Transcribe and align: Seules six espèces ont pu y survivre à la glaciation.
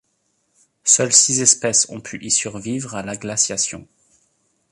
Seules 0.83 1.13
six 1.13 1.41
espèces 1.41 1.87
ont 1.91 2.01
pu 2.01 2.17
y 2.25 2.31
survivre 2.31 2.95
à 2.95 3.03
la 3.03 3.15
glaciation. 3.15 3.87